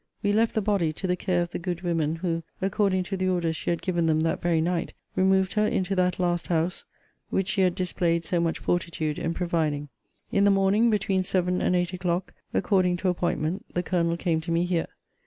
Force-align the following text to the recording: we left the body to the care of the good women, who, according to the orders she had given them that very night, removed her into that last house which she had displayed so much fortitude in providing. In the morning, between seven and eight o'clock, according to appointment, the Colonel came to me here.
we 0.23 0.31
left 0.33 0.55
the 0.55 0.63
body 0.63 0.91
to 0.91 1.05
the 1.05 1.15
care 1.15 1.43
of 1.43 1.51
the 1.51 1.59
good 1.59 1.81
women, 1.83 2.15
who, 2.15 2.41
according 2.59 3.03
to 3.03 3.15
the 3.15 3.27
orders 3.29 3.55
she 3.55 3.69
had 3.69 3.83
given 3.83 4.07
them 4.07 4.21
that 4.21 4.41
very 4.41 4.59
night, 4.59 4.95
removed 5.15 5.53
her 5.53 5.67
into 5.67 5.95
that 5.95 6.17
last 6.17 6.47
house 6.47 6.85
which 7.29 7.49
she 7.49 7.61
had 7.61 7.75
displayed 7.75 8.25
so 8.25 8.39
much 8.39 8.57
fortitude 8.57 9.19
in 9.19 9.31
providing. 9.31 9.89
In 10.31 10.43
the 10.43 10.49
morning, 10.49 10.89
between 10.89 11.21
seven 11.21 11.61
and 11.61 11.75
eight 11.75 11.93
o'clock, 11.93 12.33
according 12.51 12.97
to 12.97 13.09
appointment, 13.09 13.63
the 13.75 13.83
Colonel 13.83 14.17
came 14.17 14.41
to 14.41 14.49
me 14.51 14.65
here. 14.65 14.87